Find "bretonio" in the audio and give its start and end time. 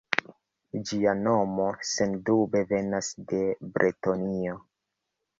3.75-4.57